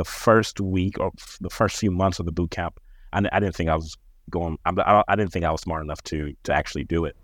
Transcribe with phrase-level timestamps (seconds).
[0.00, 1.12] the first week or
[1.42, 2.80] the first few months of the boot camp,
[3.12, 3.98] I, I didn't think I was
[4.30, 4.56] going.
[4.64, 7.16] I, I didn't think I was smart enough to to actually do it.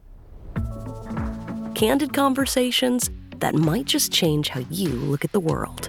[1.74, 5.88] Candid conversations that might just change how you look at the world.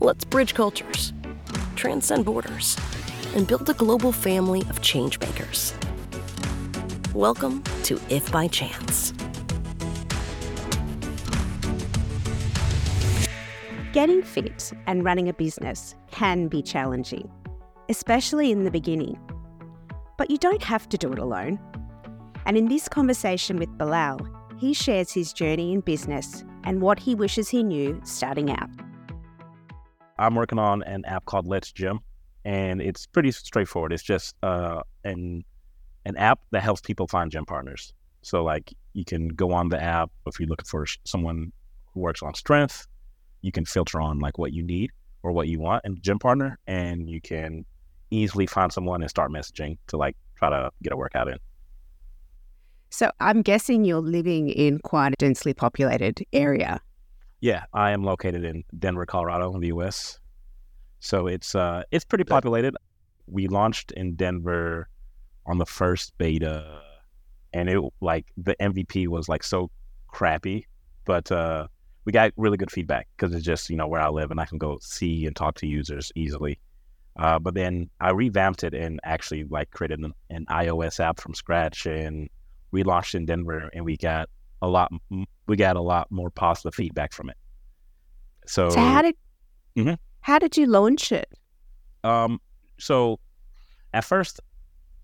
[0.00, 1.12] Let's bridge cultures,
[1.74, 2.78] transcend borders,
[3.34, 5.74] and build a global family of changemakers.
[7.12, 9.12] Welcome to If by Chance.
[13.96, 17.30] Getting fit and running a business can be challenging,
[17.88, 19.18] especially in the beginning.
[20.18, 21.58] But you don't have to do it alone.
[22.44, 24.20] And in this conversation with Belal,
[24.60, 28.68] he shares his journey in business and what he wishes he knew starting out.
[30.18, 32.00] I'm working on an app called Let's Gym,
[32.44, 33.94] and it's pretty straightforward.
[33.94, 35.42] It's just uh, an
[36.04, 37.94] an app that helps people find gym partners.
[38.20, 41.50] So like you can go on the app if you're looking for someone
[41.94, 42.86] who works on strength,
[43.46, 44.90] you can filter on like what you need
[45.22, 47.64] or what you want in gym partner, and you can
[48.10, 51.38] easily find someone and start messaging to like try to get a workout in.
[52.90, 56.80] So I'm guessing you're living in quite a densely populated area.
[57.40, 60.18] Yeah, I am located in Denver, Colorado, in the U.S.
[60.98, 62.74] So it's uh it's pretty populated.
[63.28, 64.88] We launched in Denver
[65.46, 66.80] on the first beta,
[67.52, 69.70] and it like the MVP was like so
[70.08, 70.66] crappy,
[71.04, 71.68] but uh
[72.06, 74.46] we got really good feedback because it's just you know where I live and I
[74.46, 76.58] can go see and talk to users easily.
[77.16, 81.34] Uh, but then I revamped it and actually like created an, an, iOS app from
[81.34, 82.28] scratch and
[82.72, 84.28] we launched in Denver and we got
[84.60, 84.92] a lot
[85.46, 87.36] we got a lot more positive feedback from it.
[88.46, 89.16] So, so how did
[89.76, 89.94] mm-hmm.
[90.20, 91.28] how did you launch it?
[92.04, 92.40] Um,
[92.78, 93.18] so
[93.94, 94.40] at first,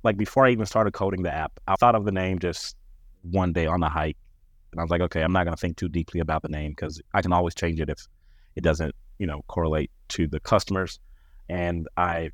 [0.05, 2.77] like before I even started coding the app, I thought of the name just
[3.23, 4.19] one day on a hike
[4.72, 6.72] and I was like, okay, I'm not going to think too deeply about the name
[6.72, 8.06] because I can always change it if
[8.56, 10.98] it doesn't, you know, correlate to the customers.
[11.48, 12.30] And I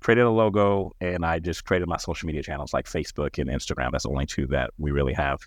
[0.00, 3.92] created a logo and I just created my social media channels like Facebook and Instagram.
[3.92, 5.40] That's the only two that we really have.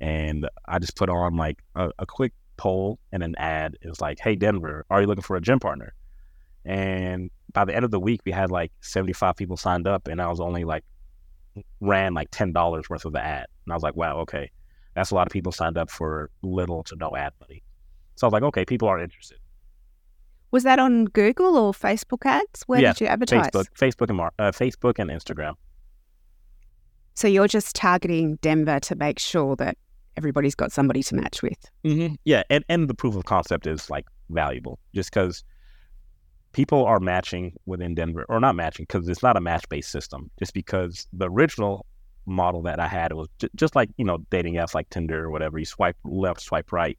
[0.00, 3.78] And I just put on like a, a quick poll and an ad.
[3.80, 5.94] It was like, hey, Denver, are you looking for a gym partner?
[6.64, 10.20] And by the end of the week, we had like 75 people signed up, and
[10.20, 10.84] I was only like
[11.80, 13.46] ran like $10 worth of the ad.
[13.64, 14.50] And I was like, wow, okay
[14.96, 17.62] that's a lot of people signed up for little to no ad money.
[18.16, 19.38] So I was like, okay, people are interested.
[20.50, 22.62] Was that on Google or Facebook ads?
[22.62, 23.50] Where yeah, did you advertise?
[23.50, 25.54] Facebook, Facebook and uh, Facebook and Instagram.
[27.14, 29.76] So you're just targeting Denver to make sure that
[30.16, 31.58] everybody's got somebody to match with.
[31.84, 32.14] Mm-hmm.
[32.24, 35.44] Yeah, and and the proof of concept is like valuable, just because
[36.52, 40.30] people are matching within Denver, or not matching because it's not a match based system.
[40.38, 41.84] Just because the original
[42.26, 43.12] model that I had.
[43.12, 45.58] It was j- just like, you know, dating apps like Tinder or whatever.
[45.58, 46.98] You swipe left, swipe right.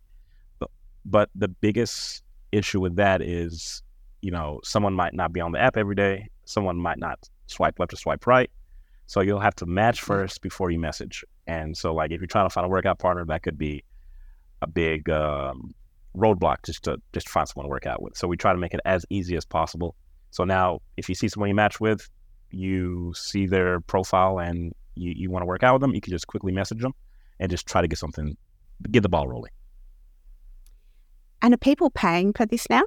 [0.60, 0.70] But,
[1.06, 3.84] but the biggest issue with that is,
[4.22, 6.28] you know, someone might not be on the app every day.
[6.46, 8.50] Someone might not swipe left or swipe right.
[9.06, 10.14] So you'll have to match mm-hmm.
[10.14, 11.24] first before you message.
[11.46, 13.84] And so, like, if you're trying to find a workout partner, that could be
[14.62, 15.74] a big um,
[16.16, 18.18] roadblock just to just find someone to work out with.
[18.18, 19.96] So we try to make it as easy as possible.
[20.32, 22.10] So now, if you see someone you match with,
[22.50, 26.12] you see their profile and you, you want to work out with them, you can
[26.12, 26.94] just quickly message them
[27.40, 28.36] and just try to get something,
[28.92, 29.52] get the ball rolling.
[31.42, 32.84] And are people paying for this now?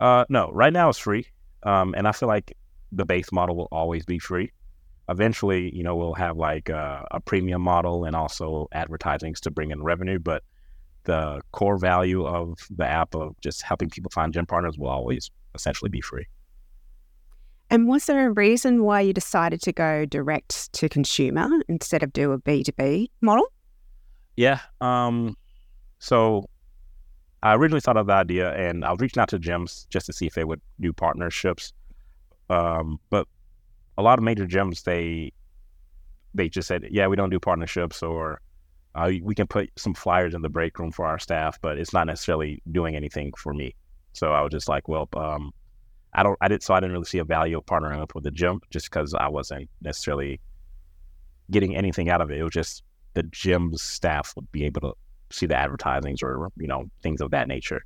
[0.00, 1.26] Uh, no, right now it's free.
[1.62, 2.56] Um, and I feel like
[2.92, 4.52] the base model will always be free.
[5.08, 9.70] Eventually, you know, we'll have like uh, a premium model and also advertisings to bring
[9.70, 10.18] in revenue.
[10.18, 10.42] But
[11.04, 15.30] the core value of the app of just helping people find gym partners will always
[15.54, 16.26] essentially be free.
[17.70, 22.12] And was there a reason why you decided to go direct to consumer instead of
[22.12, 23.46] do a B2B model?
[24.36, 24.58] Yeah.
[24.80, 25.36] Um,
[26.00, 26.48] so
[27.42, 30.12] I originally thought of the idea and I was reaching out to gyms just to
[30.12, 31.72] see if they would do partnerships.
[32.48, 33.28] Um, but
[33.96, 35.32] a lot of major gyms, they
[36.34, 38.40] they just said, yeah, we don't do partnerships or
[38.94, 41.92] uh, we can put some flyers in the break room for our staff, but it's
[41.92, 43.74] not necessarily doing anything for me.
[44.12, 45.52] So I was just like, well, um,
[46.12, 48.24] I don't, I didn't, so I didn't really see a value of partnering up with
[48.24, 50.40] the gym just because I wasn't necessarily
[51.50, 52.38] getting anything out of it.
[52.38, 52.82] It was just
[53.14, 54.92] the gym's staff would be able to
[55.30, 57.84] see the advertisings or, you know, things of that nature.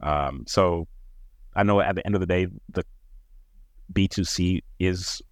[0.00, 0.88] Um, so
[1.54, 2.84] I know at the end of the day, the
[3.92, 5.22] B2C is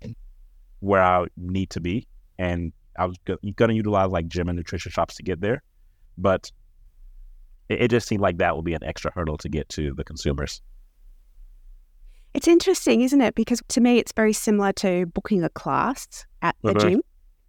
[0.81, 2.06] where I need to be.
[2.38, 5.62] And I was go- going to utilize like gym and nutrition shops to get there.
[6.19, 6.50] But
[7.69, 10.04] it, it just seemed like that would be an extra hurdle to get to the
[10.04, 10.60] consumers.
[12.34, 13.34] It's interesting, isn't it?
[13.34, 16.88] Because to me, it's very similar to booking a class at the mm-hmm.
[16.88, 17.02] gym,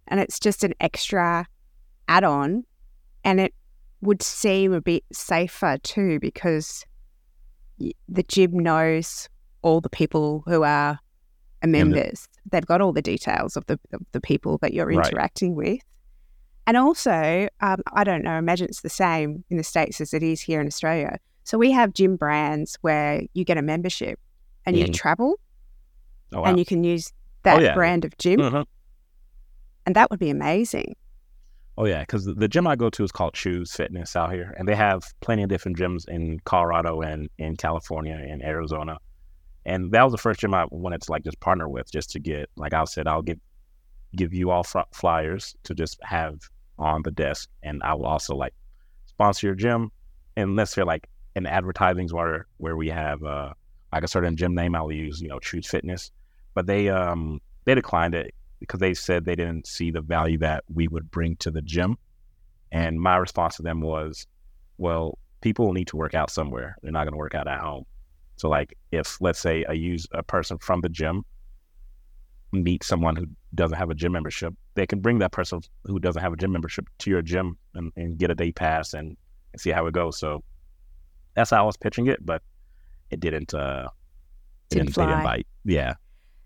[0.08, 1.46] and it's just an extra
[2.08, 2.64] add on.
[3.24, 3.54] And it
[4.00, 6.84] would seem a bit safer too because
[7.78, 9.28] the gym knows
[9.62, 10.98] all the people who are
[11.64, 12.28] members.
[12.50, 15.06] They've got all the details of the of the people that you're Right.
[15.06, 15.80] interacting with.
[16.66, 20.22] And also, um, I don't know, imagine it's the same in the States as it
[20.22, 21.18] is here in Australia.
[21.44, 24.18] So we have gym brands where you get a membership
[24.66, 24.94] and you Mhm.
[24.94, 25.34] travel
[26.32, 26.48] Oh, wow.
[26.48, 27.12] and you can use
[27.42, 27.74] that yeah.
[27.74, 28.40] brand of gym.
[28.40, 28.64] Mhm.
[29.86, 30.94] And that would be amazing.
[31.78, 34.68] Oh yeah, because the gym I go to is called Chuze Fitness out here, and
[34.68, 38.98] they have plenty of different gyms in Colorado and in California and Arizona.
[39.64, 42.20] And that was the first gym I wanted to like just partner with, just to
[42.20, 43.38] get like I said, I'll give
[44.14, 46.34] give you all fr- flyers to just have
[46.78, 48.54] on the desk, and I will also like
[49.06, 49.90] sponsor your gym,
[50.36, 53.54] unless they're like in advertisings where where we have uh
[53.92, 56.10] like a certain gym name, I will use you know Chuze Fitness,
[56.54, 60.64] but they um they declined it because they said they didn't see the value that
[60.72, 61.96] we would bring to the gym.
[62.70, 64.26] And my response to them was,
[64.78, 66.76] well, people need to work out somewhere.
[66.80, 67.84] They're not going to work out at home.
[68.36, 71.24] So, like, if let's say I use a person from the gym
[72.52, 76.22] meet someone who doesn't have a gym membership, they can bring that person who doesn't
[76.22, 79.16] have a gym membership to your gym and, and get a day pass and,
[79.52, 80.18] and see how it goes.
[80.18, 80.42] So
[81.34, 82.42] that's how I was pitching it, but
[83.12, 83.54] it didn't.
[83.54, 83.88] Uh,
[84.70, 85.22] Didn't didn't, they didn't fly.
[85.36, 85.46] bite.
[85.64, 85.94] Yeah.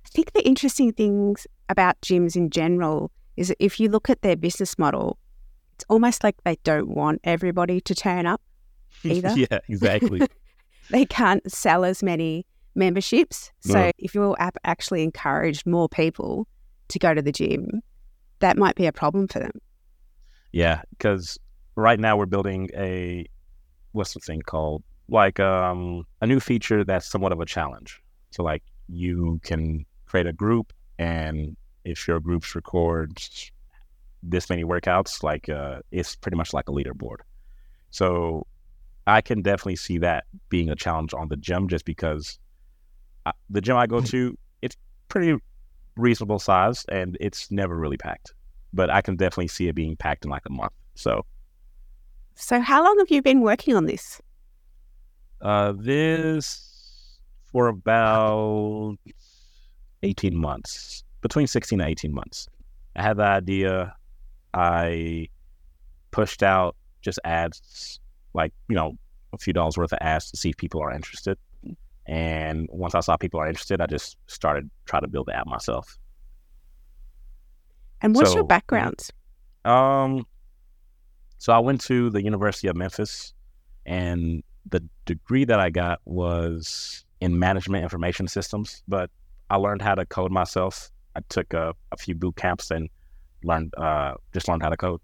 [0.04, 4.22] I think the interesting things about gyms in general is that if you look at
[4.22, 5.18] their business model,
[5.74, 8.40] it's almost like they don't want everybody to turn up.
[9.04, 9.30] Either.
[9.36, 10.20] yeah, exactly.
[10.90, 12.46] They can't sell as many
[12.76, 13.50] memberships.
[13.60, 13.90] So No.
[13.98, 16.46] if your app actually encouraged more people
[16.88, 17.82] to go to the gym,
[18.38, 19.50] that might be a problem for them.
[20.52, 21.38] Yeah, because
[21.74, 23.26] right now we're building a
[23.92, 24.84] what's the thing called?
[25.08, 28.02] Like um a new feature that's somewhat of a challenge.
[28.30, 33.18] So like you can create a group and if your groups record
[34.22, 37.18] this many workouts, like uh it's pretty much like a leaderboard.
[37.90, 38.46] So
[39.06, 42.38] I can definitely see that being a challenge on the gym just because
[43.24, 44.76] I, the gym I go to, it's
[45.08, 45.40] pretty
[45.96, 48.34] reasonable size and it's never really packed.
[48.72, 50.72] But I can definitely see it being packed in like a month.
[50.96, 51.24] So
[52.34, 54.20] So how long have you been working on this?
[55.40, 57.18] Uh, this
[57.52, 58.96] for about
[60.02, 62.48] 18 months, between 16 and 18 months.
[62.96, 63.94] I had the idea.
[64.54, 65.28] I
[66.10, 68.00] pushed out just ads,
[68.34, 68.92] like, you know,
[69.32, 71.38] a few dollars worth of ads to see if people are interested.
[72.06, 75.46] And once I saw people are interested, I just started trying to build the app
[75.46, 75.98] myself.
[78.00, 79.08] And what's your So- background?
[79.64, 80.24] Um,
[81.38, 83.34] so I went to the University of Memphis,
[83.84, 88.82] and the degree that I got was in management information systems.
[88.88, 89.10] But
[89.50, 90.90] I learned how to code myself.
[91.14, 92.88] I took a, a few boot camps and
[93.44, 95.00] learned uh, just learned how to code.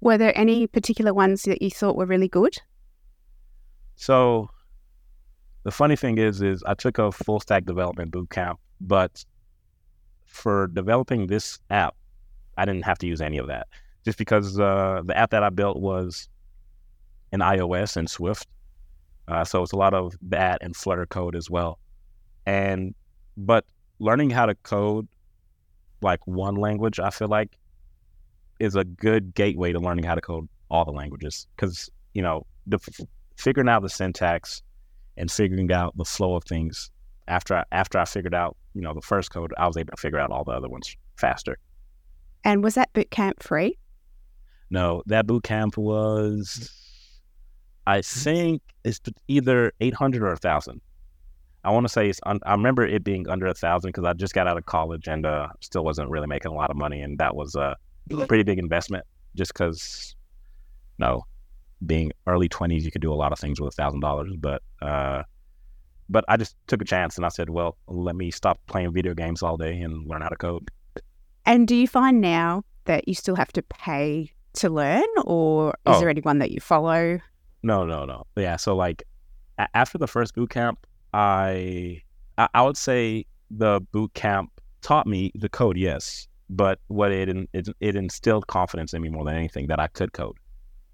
[0.00, 2.56] Were there any particular ones that you thought were really good?
[3.96, 4.48] So
[5.62, 9.24] the funny thing is, is I took a full stack development boot camp, but
[10.24, 11.94] for developing this app,
[12.56, 13.68] I didn't have to use any of that,
[14.04, 16.28] just because uh, the app that I built was
[17.32, 18.48] in iOS and Swift,
[19.28, 21.78] uh, so it's a lot of that and Flutter code as well.
[22.46, 22.94] And
[23.36, 23.64] but
[23.98, 25.06] learning how to code
[26.02, 27.56] like one language, I feel like,
[28.58, 32.46] is a good gateway to learning how to code all the languages because you know
[32.66, 32.78] the
[33.36, 34.62] figuring out the syntax
[35.16, 36.90] and figuring out the flow of things
[37.28, 39.96] after I, after I figured out you know the first code I was able to
[39.96, 41.58] figure out all the other ones faster.
[42.44, 43.76] And was that boot camp free?
[44.70, 46.70] No, that boot camp was
[47.90, 50.80] I think it's either 800 or 1000.
[51.64, 54.12] I want to say it's un- I remember it being under a thousand because I
[54.14, 57.00] just got out of college and uh, still wasn't really making a lot of money,
[57.02, 57.76] and that was a
[58.28, 59.04] pretty big investment.
[59.36, 60.16] Just because,
[60.98, 61.24] no,
[61.84, 64.32] being early twenties, you could do a lot of things with a thousand dollars.
[64.38, 65.22] But, uh,
[66.08, 69.14] but I just took a chance and I said, well, let me stop playing video
[69.14, 70.68] games all day and learn how to code.
[71.44, 75.74] And do you find now that you still have to pay to learn, or is
[75.96, 76.00] Oh.
[76.00, 77.20] there anyone that you follow?
[77.62, 78.26] No, no, no.
[78.36, 78.56] Yeah.
[78.56, 79.02] So like
[79.58, 82.02] a- after the first boot camp, I,
[82.38, 87.48] I would say the boot camp taught me the code, yes, but what it in-
[87.52, 90.36] it, it instilled confidence in me more than anything that I could code,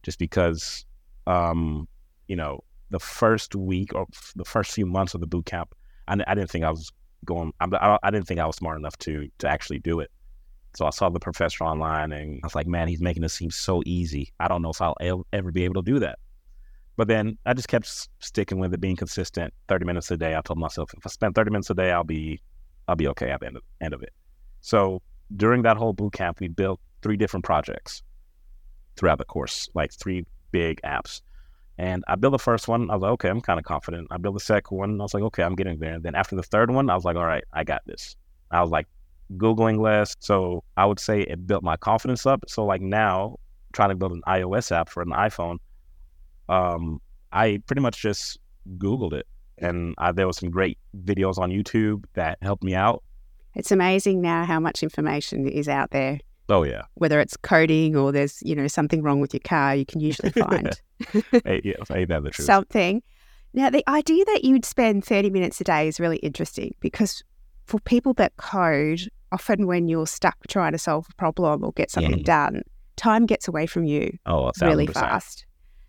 [0.03, 0.85] just because,
[1.27, 1.87] um,
[2.29, 5.75] you know, the first week or f- the first few months of the boot camp,
[6.09, 6.91] I, I didn't think I was
[7.25, 7.53] going.
[7.61, 10.11] I, I, didn't think I was smart enough to to actually do it.
[10.77, 13.51] So I saw the professor online, and I was like, man, he's making it seem
[13.51, 14.33] so easy.
[14.41, 14.97] I don't know if I'll
[15.33, 16.19] ever be able to do that.
[16.97, 19.53] But then I just kept sticking with it, being consistent.
[19.69, 20.35] Thirty minutes a day.
[20.35, 22.41] I told myself if I spend thirty minutes a day, I'll be,
[22.89, 24.13] I'll be okay at the end of, end of it.
[24.61, 25.03] So
[25.37, 28.03] during that whole boot camp, we built three different projects
[28.97, 31.21] throughout the course, like three big apps.
[31.79, 32.91] And I built the first one.
[32.91, 34.09] I was like, okay, I'm kind of confident.
[34.11, 34.99] I built the second one.
[34.99, 35.93] I was like, okay, I'm getting there.
[35.93, 38.17] And then after the third one, I was like, all right, I got this.
[38.51, 38.87] I was like
[39.37, 40.17] Googling less.
[40.21, 42.45] So I would say it built my confidence up.
[42.49, 43.37] So like now,
[43.75, 45.59] trying to build an iOS app for an iPhone,
[46.49, 47.01] um,
[47.33, 48.39] I pretty much just
[48.79, 49.27] Googled it.
[49.59, 53.03] And I, there were some great videos on YouTube that helped me out.
[53.55, 56.21] It's amazing now how much information is out there.
[56.49, 56.83] Oh yeah.
[56.95, 60.31] Whether it's coding or there's, you know, something wrong with your car, you can usually
[60.33, 60.79] find
[61.45, 62.47] hey, yeah, ain't that the truth?
[62.47, 63.03] something.
[63.55, 67.23] Now, the idea that you'd spend 30 minutes a day is really interesting because
[67.65, 71.91] for people that code, often when you're stuck trying to solve a problem or get
[71.91, 72.25] something Mhm.
[72.25, 72.63] done,
[72.97, 75.46] time gets away from you oh, really fast.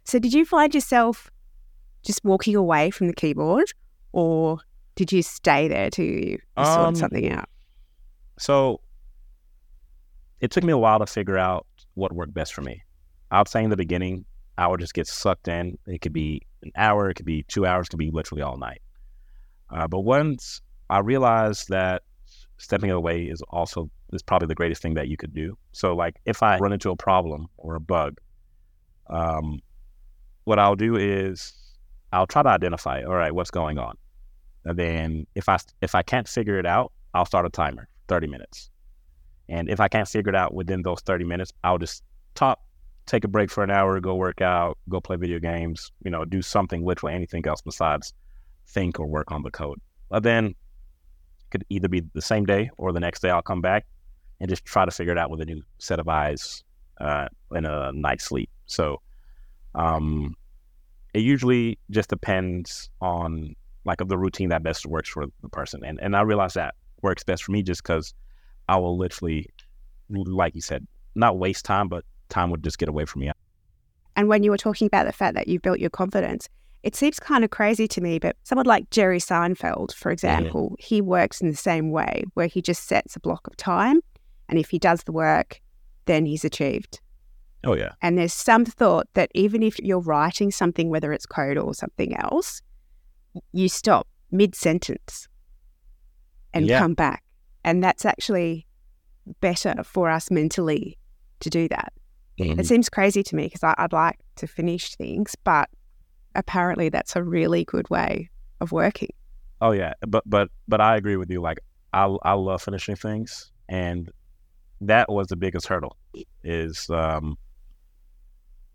[0.08, 1.30] So, did you find yourself
[2.04, 3.74] just walking away from the keyboard
[4.14, 4.60] or
[4.96, 7.50] did you stay there till you you Um, sorted something out?
[8.40, 8.80] So
[10.40, 12.84] it took me a while to figure out what worked best for me.
[13.32, 14.24] I would say in the beginning,
[14.58, 15.78] I would just get sucked in.
[15.86, 18.58] It could be an hour, it could be two hours, it could be literally all
[18.58, 18.82] night.
[19.70, 22.04] Uh, but once I realized that
[22.58, 25.58] stepping away is also is probably the greatest thing that you could do.
[25.74, 28.20] So like if I run into a problem or a bug,
[29.10, 29.60] um,
[30.48, 31.52] what I'll do is
[32.14, 33.98] I'll try to identify, all right, what's going on.
[34.64, 38.28] And then if I if I can't figure it out, I'll start a timer, 30
[38.28, 38.70] minutes.
[39.50, 42.02] And if I can't figure it out within those 30 minutes, I'll just
[42.34, 42.64] top,
[43.08, 46.24] take a break for an hour, go work out, go play video games, you know,
[46.24, 48.14] do something which literally anything else besides
[48.68, 49.82] think or work on the code.
[50.10, 50.56] But then
[51.52, 53.86] could either be the same day or the next day I'll come back
[54.40, 56.64] and just try to figure it out with a new set of eyes
[57.02, 58.50] uh, and a night's sleep.
[58.66, 59.02] So
[59.76, 60.36] um,
[61.14, 63.56] it usually just depends on
[63.86, 65.84] like of the routine that best works for the person.
[65.84, 68.14] And and I realize that works best for me just because
[68.70, 69.50] I will literally,
[70.10, 73.32] like you said, not waste time, but time would just get away from me.
[74.16, 76.50] And when you were talking about the fact that you built your confidence,
[76.84, 81.02] it seems kind of crazy to me, but someone like Jerry Seinfeld, for example, he
[81.02, 84.02] works in the same way where he just sets a block of time.
[84.50, 85.62] And if he does the work,
[86.06, 87.00] then he's achieved.
[87.68, 91.58] Oh yeah, And there's some thought that even if you're writing something, whether it's code
[91.58, 92.62] or something else,
[93.52, 95.28] you stop mid sentence
[96.54, 96.80] and Yeah.
[96.80, 97.24] come back.
[97.64, 98.66] And that's actually
[99.42, 100.98] better for us mentally
[101.42, 101.92] to do that.
[102.40, 102.60] Mhm.
[102.60, 105.70] It seems crazy to me because I'd like to finish things, but
[106.36, 108.30] apparently that's a really good way
[108.62, 109.10] of working.
[109.60, 109.94] oh yeah.
[110.08, 111.42] But but but I agree with you.
[111.42, 111.60] Like
[111.94, 114.10] I I love finishing things, and
[114.82, 115.98] that was the biggest hurdle.
[116.44, 117.38] Is um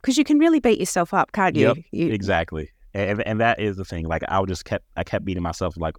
[0.02, 1.68] Because you can really beat yourself up, can't you?
[1.68, 2.71] Yep, you Exactly.
[2.94, 4.06] And and that is the thing.
[4.06, 5.97] Like I just kept I kept beating myself like,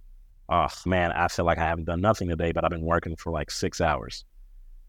[0.48, 3.32] oh man, I feel like I haven't done nothing today, but I've been working for
[3.32, 4.24] like six hours.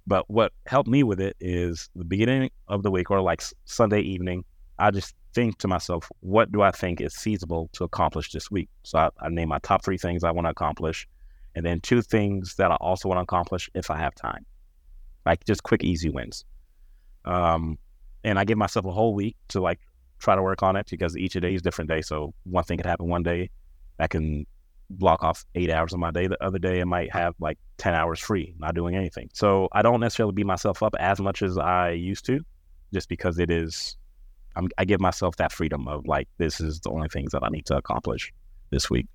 [0.06, 4.02] But what helped me with it is the beginning of the week or like Sunday
[4.02, 4.44] evening,
[4.78, 8.70] I just think to myself, what do I think is feasible to accomplish this week?
[8.84, 11.08] So I, I name my top three things I want to accomplish,
[11.56, 14.46] and then two things that I also want to accomplish if I have time,
[15.26, 16.46] like just quick, easy wins.
[17.26, 17.80] Um,
[18.26, 19.80] and I give myself a whole week to like
[20.20, 22.02] try to work on it because each day is a different day.
[22.02, 23.52] So one thing could happen one day
[23.98, 24.46] that can
[24.90, 26.26] block off eight hours of my day.
[26.28, 29.30] The other day I might have like 10 hours free, not doing anything.
[29.34, 32.40] So I don't necessarily beat myself up as much as I used to
[32.92, 33.96] just because it is,
[34.56, 37.50] I'm, I give myself that freedom of like, this is the only things that I
[37.50, 38.34] need to accomplish
[38.72, 39.06] this week.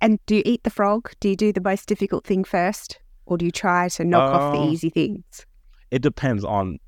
[0.00, 1.12] And do you eat the frog?
[1.20, 2.98] Do you do the most difficult thing first?
[3.24, 5.46] Or do you try to knock off the Uh, easy things?
[5.92, 6.78] It depends on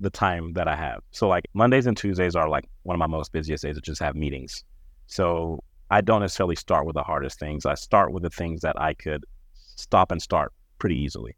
[0.00, 1.00] the time that I have.
[1.10, 4.00] So like Mondays and Tuesdays are like one of my most busiest days to just
[4.00, 4.64] have meetings.
[5.06, 7.66] So I don't necessarily start with the hardest things.
[7.66, 11.36] I start with the things that I could stop and start pretty easily,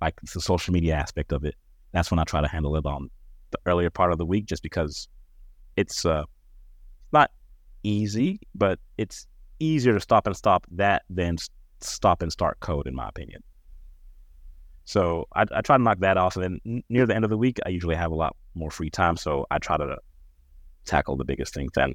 [0.00, 1.54] like the social media aspect of it.
[1.92, 3.10] That's when I try to handle it on
[3.50, 5.08] the earlier part of the week, just because
[5.76, 6.22] it's uh,
[7.12, 7.30] not
[7.82, 9.26] easy, but it's
[9.58, 11.36] easier to stop and stop that than
[11.80, 13.42] stop and start code, in my opinion.
[14.90, 17.38] So I, I try to knock that off, and then near the end of the
[17.38, 19.16] week, I usually have a lot more free time.
[19.16, 19.98] So I try to
[20.84, 21.94] tackle the biggest things then.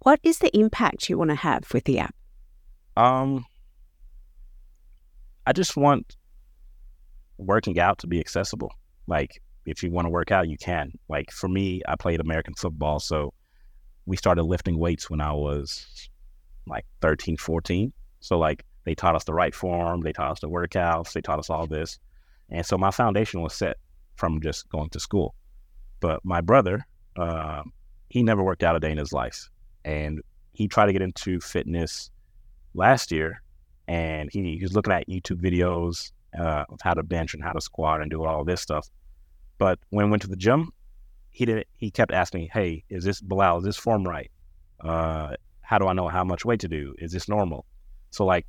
[0.00, 2.14] What is the impact you want to have with the app?
[2.98, 3.46] Um,
[5.46, 6.16] I just want
[7.38, 8.74] working out to be accessible.
[9.06, 10.92] Like, if you want to work out, you can.
[11.08, 13.00] Like, for me, I played American football.
[13.00, 13.32] So
[14.04, 16.10] we started lifting weights when I was
[16.66, 17.90] like 13, 14.
[18.20, 21.38] So, like, they taught us the right form, they taught us the workouts, they taught
[21.38, 21.98] us all this.
[22.50, 23.76] And so my foundation was set
[24.16, 25.34] from just going to school.
[26.00, 26.86] But my brother,
[27.16, 27.62] uh,
[28.08, 29.48] he never worked out a day in his life.
[29.84, 30.20] And
[30.52, 32.10] he tried to get into fitness
[32.74, 33.42] last year,
[33.88, 37.52] and he, he was looking at YouTube videos uh, of how to bench and how
[37.52, 38.88] to squat and do all this stuff.
[39.58, 40.70] But when we went to the gym,
[41.30, 41.66] he didn't.
[41.76, 43.58] He kept asking me, "Hey, is this Belal?
[43.58, 44.30] Is this form right?
[44.80, 46.94] Uh, how do I know how much weight to do?
[46.98, 47.64] Is this normal?"
[48.10, 48.46] So like,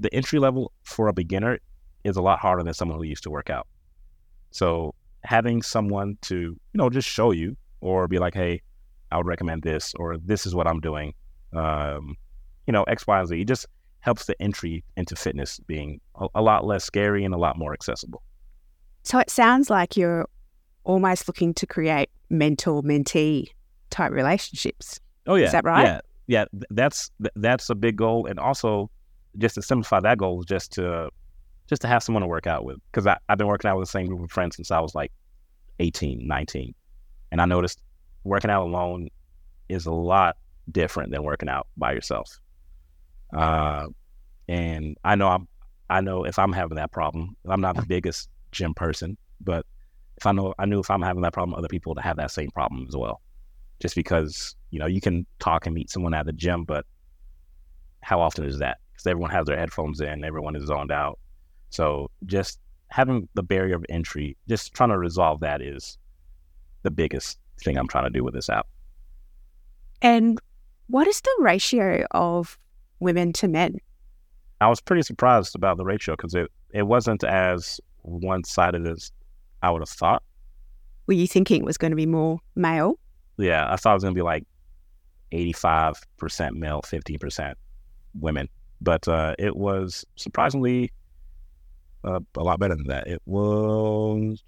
[0.00, 1.58] the entry level for a beginner
[2.04, 3.66] is a lot harder than someone who used to work out.
[4.50, 8.62] So having someone to you know just show you or be like, "Hey,
[9.12, 11.14] I would recommend this," or "This is what I'm doing,"
[11.52, 12.16] um,
[12.66, 13.40] you know, X, Y, and Z.
[13.40, 13.66] It just
[14.00, 17.72] helps the entry into fitness being a, a lot less scary and a lot more
[17.72, 18.22] accessible.
[19.02, 20.26] So it sounds like you're
[20.84, 23.48] almost looking to create mentor mentee
[23.90, 25.00] type relationships.
[25.26, 25.84] Oh yeah, Is that right?
[25.84, 26.44] Yeah, yeah.
[26.70, 28.90] That's that's a big goal, and also
[29.38, 31.10] just to simplify that goal is just to
[31.68, 33.92] just to have someone to work out with because I've been working out with the
[33.92, 35.12] same group of friends since I was like
[35.78, 36.74] 18, 19.
[37.30, 37.80] and I noticed
[38.24, 39.08] working out alone
[39.68, 40.36] is a lot
[40.70, 42.40] different than working out by yourself.
[43.32, 43.86] Uh,
[44.48, 45.48] and I know I'm
[45.88, 49.64] I know if I'm having that problem, I'm not the biggest gym person, but
[50.16, 52.30] if I know I knew if I'm having that problem, other people to have that
[52.30, 53.20] same problem as well.
[53.80, 56.84] Just because you know you can talk and meet someone at the gym, but
[58.02, 58.78] how often is that?
[59.00, 61.18] Because everyone has their headphones in, everyone is zoned out.
[61.70, 65.96] So just having the barrier of entry, just trying to resolve that is
[66.82, 68.66] the biggest thing I'm trying to do with this app.
[70.02, 70.38] And
[70.88, 72.58] what is the ratio of
[72.98, 73.78] women to men?
[74.60, 79.10] I was pretty surprised about the ratio because it, it wasn't as one sided as
[79.62, 80.22] I would have thought.
[81.06, 82.98] Were you thinking it was going to be more male?
[83.38, 84.44] Yeah, I thought it was going to be like
[85.32, 87.54] 85% male, 15%
[88.20, 88.46] women.
[88.80, 90.90] But uh, it was surprisingly
[92.04, 93.06] uh, a lot better than that.
[93.06, 94.42] It was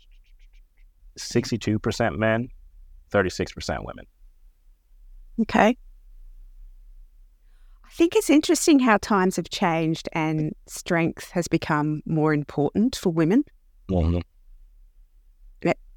[1.18, 2.48] 62% men,
[3.12, 4.06] 36% women.
[5.42, 5.76] Okay.
[7.84, 13.10] I think it's interesting how times have changed and strength has become more important for
[13.10, 13.44] women,
[13.90, 14.22] Mhm.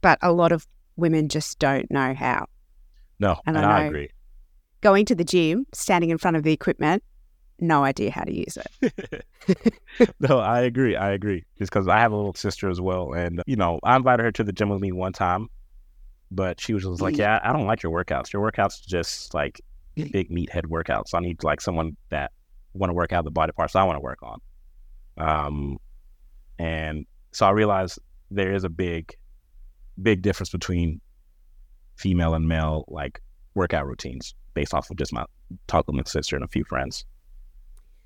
[0.01, 2.46] but a lot of women just don't know how.
[3.20, 4.10] No, And and, I I, agree.
[4.82, 7.01] Going to the gym, standing in front of the equipment,
[7.59, 9.25] no idea how to use it.
[10.19, 10.95] no, I agree.
[10.95, 11.45] I agree.
[11.57, 14.31] Just because I have a little sister as well, and you know, I invited her
[14.33, 15.50] to the gym with me one time,
[16.31, 18.33] but she was just like, "Yeah, I don't like your workouts.
[18.33, 19.61] Your workouts just like
[19.96, 21.13] big meathead workouts.
[21.13, 22.31] I need like someone that
[22.74, 24.41] want to work out the body parts I want to work on."
[25.18, 25.77] Um,
[26.59, 28.00] and so I realized
[28.31, 29.13] there is a big,
[30.01, 31.00] big difference between
[31.96, 33.22] female and male like
[33.53, 35.25] workout routines based off of just my
[35.68, 37.05] talking with my sister and a few friends.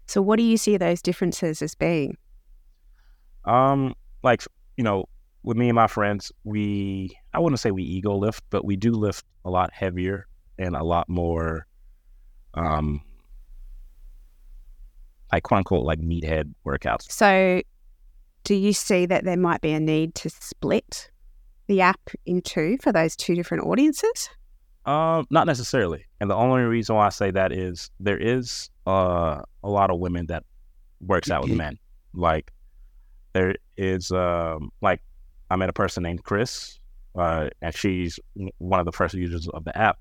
[0.10, 2.17] So, what do you see those differences as being?
[3.45, 3.93] Um,
[4.24, 4.43] like
[4.76, 5.06] you know,
[5.43, 8.91] with me and my friends, we I wouldn't say we ego lift, but we do
[8.91, 10.26] lift a lot heavier
[10.58, 11.67] and a lot more,
[12.56, 13.04] um,
[15.32, 17.12] like quote unquote like meathead workouts.
[17.12, 17.62] So,
[18.43, 21.12] do you see that there might be a need to split
[21.67, 24.32] the app in two for those two different audiences?
[24.85, 26.05] Um, not necessarily.
[26.19, 29.99] And the only reason why I say that is there is uh a lot of
[29.99, 30.43] women that
[31.01, 31.77] works out with men.
[32.13, 32.51] Like
[33.33, 35.01] there is um like
[35.51, 36.79] I met a person named Chris,
[37.15, 38.19] uh, and she's
[38.59, 39.99] one of the first users of the app.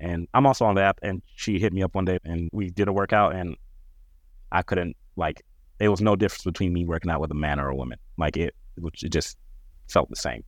[0.00, 2.70] And I'm also on the app, and she hit me up one day, and we
[2.70, 3.56] did a workout, and
[4.52, 5.42] I couldn't like.
[5.78, 7.98] There was no difference between me working out with a man or a woman.
[8.16, 9.36] Like it, which it just
[9.88, 10.42] felt the same.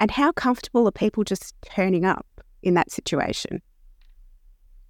[0.00, 2.26] And how comfortable are people just turning up
[2.62, 3.62] in that situation?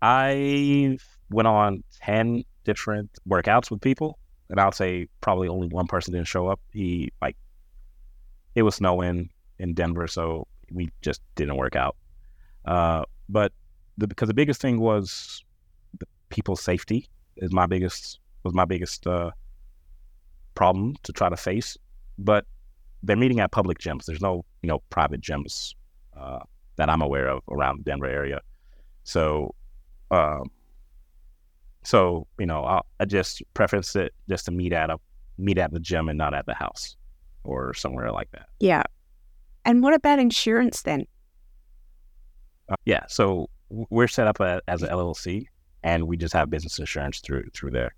[0.01, 0.99] I
[1.31, 6.29] went on 10 different workouts with people, and I'll say probably only one person didn't
[6.29, 6.61] show up.
[6.73, 7.37] He, like,
[8.55, 11.97] it was snowing in Denver, so we just didn't work out.
[12.65, 13.53] Uh, but
[13.97, 15.45] the, because the biggest thing was
[15.99, 19.31] the people's safety is my biggest was my biggest uh,
[20.55, 21.77] problem to try to face.
[22.19, 22.45] But
[23.03, 24.05] they're meeting at public gyms.
[24.05, 25.75] There's no you know private gyms
[26.17, 26.41] uh,
[26.79, 28.41] that I'm aware of around the Denver area.
[29.05, 29.55] So
[30.11, 30.51] um,
[31.85, 34.99] so you know, I'll, I just preference it just to meet at a
[35.37, 36.97] meet at the gym and not at the house
[37.45, 38.47] or somewhere like that.
[38.61, 38.83] Yeah.
[39.65, 41.07] And what about insurance then?
[42.69, 45.47] Uh, yeah, so we're set up a, as an LLC,
[45.83, 47.95] and we just have business insurance through through there.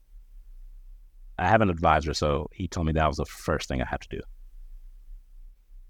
[1.38, 4.02] I have an advisor, so he told me that was the first thing I had
[4.02, 4.20] to do.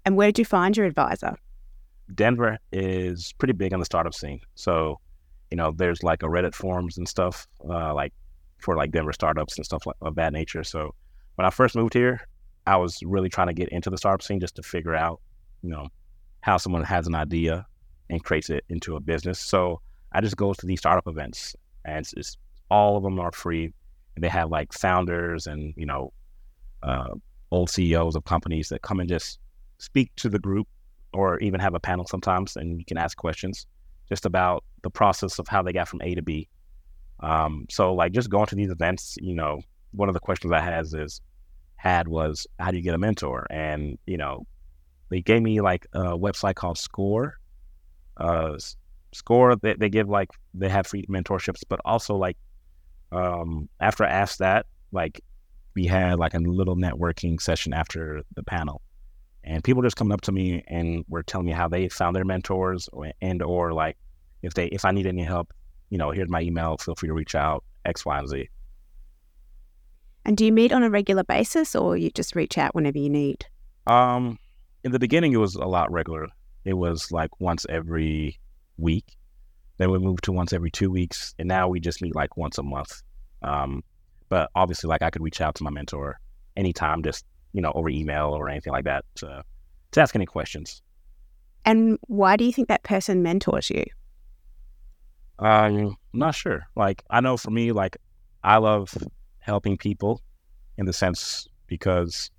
[0.05, 1.37] And where did you find your advisor?
[2.15, 4.39] Denver is pretty big on the startup scene.
[4.55, 4.99] So,
[5.49, 8.13] you know, there's like a Reddit forums and stuff, uh, like
[8.59, 10.63] for like Denver startups and stuff like of that nature.
[10.63, 10.93] So
[11.35, 12.21] when I first moved here,
[12.67, 15.19] I was really trying to get into the startup scene just to figure out,
[15.61, 15.87] you know,
[16.41, 17.65] how someone has an idea
[18.09, 19.39] and creates it into a business.
[19.39, 22.37] So I just go to these startup events and it's, it's
[22.69, 23.73] all of them are free.
[24.15, 26.11] And they have like founders and, you know,
[26.83, 27.15] uh,
[27.51, 29.39] old CEOs of companies that come and just
[29.77, 30.67] speak to the group
[31.13, 33.67] or even have a panel sometimes, and you can ask questions
[34.09, 36.49] just about the process of how they got from A to B.
[37.21, 40.59] Um, so like just going to these events, you know, one of the questions I
[40.59, 41.21] has is
[41.75, 43.47] had was how do you get a mentor?
[43.49, 44.45] And you know,
[45.09, 47.37] they gave me like a website called Score.
[48.17, 48.57] Uh,
[49.13, 52.37] Score they, they give like they have free mentorships, but also like
[53.11, 55.21] um, after I asked that, like
[55.75, 58.81] we had like a little networking session after the panel,
[59.43, 62.25] and people just coming up to me and were telling me how they found their
[62.25, 63.97] mentors or, and or like
[64.41, 65.53] if they if I need any help,
[65.89, 66.77] you know, here's my email.
[66.77, 67.63] Feel free to reach out.
[67.85, 68.49] X, Y, and Z.
[70.25, 73.09] And do you meet on a regular basis, or you just reach out whenever you
[73.09, 73.45] need?
[73.87, 74.37] Um,
[74.83, 76.27] in the beginning, it was a lot regular.
[76.63, 78.39] It was like once every
[78.77, 79.17] week.
[79.77, 82.59] Then we moved to once every two weeks, and now we just meet like once
[82.59, 83.01] a month.
[83.41, 83.83] Um,
[84.29, 86.19] but obviously, like I could reach out to my mentor
[86.55, 89.43] anytime, just you know, over email or anything like that to,
[89.91, 90.81] to ask any questions.
[91.65, 93.85] And why do you think that person mentors you?
[95.39, 96.67] I'm not sure.
[96.75, 97.97] Like I know for me, like
[98.43, 98.95] I love
[99.39, 100.21] helping people
[100.77, 102.31] in the sense because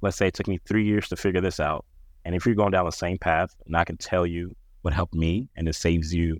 [0.00, 1.84] let's say it took me three years to figure this out.
[2.24, 5.14] And if you're going down the same path and I can tell you what helped
[5.14, 6.38] me and it saves you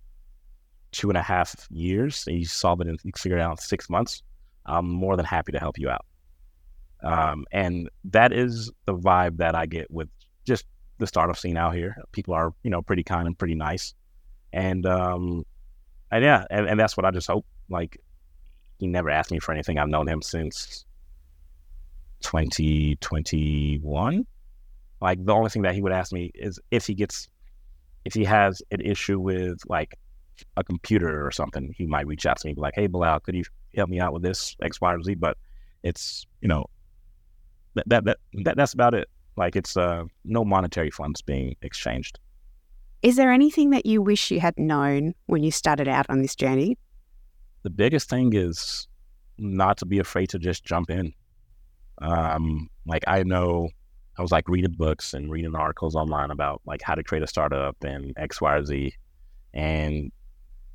[0.93, 3.57] two and a half years and you solve it and you figure it out in
[3.59, 4.23] six months,
[4.67, 6.05] I'm more than happy to help you out.
[7.03, 10.09] Um, and that is the vibe that I get with
[10.45, 10.67] just
[10.99, 11.97] the startup scene out here.
[12.13, 13.95] People are, you know, pretty kind and pretty nice.
[14.53, 15.45] And, um,
[16.11, 17.47] and yeah, and, and that's what I just hope.
[17.69, 17.99] Like,
[18.79, 19.79] he never asked me for anything.
[19.79, 20.85] I've known him since
[22.21, 24.27] 2021.
[25.01, 27.29] Like, the only thing that he would ask me is if he gets,
[28.05, 29.95] if he has an issue with like
[30.57, 33.35] a computer or something, he might reach out to me, be like, hey, Belal, could
[33.35, 35.15] you help me out with this X, Y, or Z?
[35.15, 35.37] But
[35.83, 36.67] it's, you know,
[37.75, 39.09] that, that, that, that that's about it.
[39.37, 42.19] Like, it's uh, no monetary funds being exchanged.
[43.03, 46.35] Is there anything that you wish you had known when you started out on this
[46.35, 46.77] journey?
[47.63, 48.89] The biggest thing is
[49.39, 51.15] not to be afraid to just jump in.
[52.03, 53.71] Um, like I know
[54.19, 57.27] I was like reading books and reading articles online about like how to create a
[57.27, 58.93] startup and X, Y, or Z.
[59.55, 60.13] And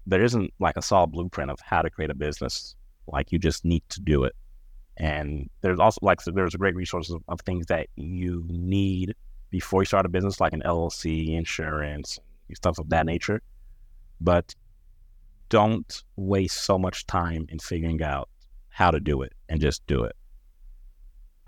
[0.08, 2.76] there isn't like a solid blueprint of how to create a business.
[3.08, 4.36] Like you just need to do it.
[4.98, 9.16] And there's also like so there's a great resource of, of things that you need
[9.50, 12.20] before you start a business, like an LLC, insurance,
[12.54, 13.42] stuff of that nature.
[14.22, 14.56] But
[15.50, 18.30] don't waste so much time in figuring out
[18.70, 20.16] how to do it and just do it.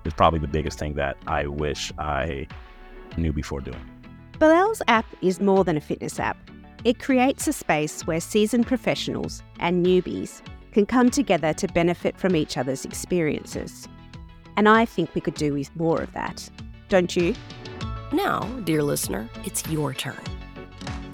[0.05, 2.47] It's probably the biggest thing that I wish I
[3.17, 3.81] knew before doing.
[4.39, 6.37] Belal's app is more than a fitness app.
[6.83, 10.41] It creates a space where seasoned professionals and newbies
[10.77, 13.87] can come together to benefit from each other's experiences.
[14.57, 16.47] And I think we could do with more of that.
[16.87, 17.33] Don't you?
[18.13, 20.21] Now, dear listener, it's your turn.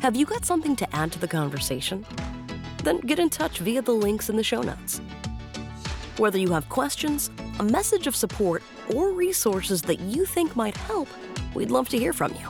[0.02, 2.06] Have you got something to add to the conversation?
[2.84, 5.00] Then get in touch via the links in the show notes.
[6.18, 11.08] Whether you have questions, a message of support, or resources that you think might help,
[11.54, 12.50] we'd love to hear from you.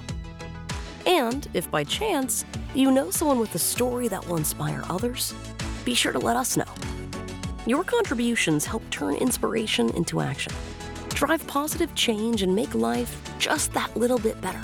[1.05, 5.31] And if by chance you know someone with a story that will inspire others,
[5.85, 6.72] be sure to let us know.
[7.65, 10.53] Your contributions help turn inspiration into action
[11.13, 14.61] drive positive change and make life just that little bit better.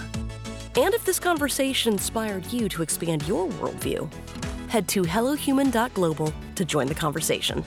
[0.75, 4.11] And if this conversation inspired you to expand your worldview,
[4.67, 7.63] head to hellohuman.global to join the conversation.